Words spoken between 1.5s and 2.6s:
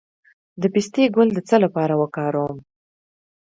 لپاره وکاروم؟